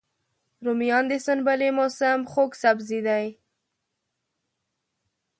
[0.65, 3.25] رومیان د سنبلې موسم خوږ سبزی دی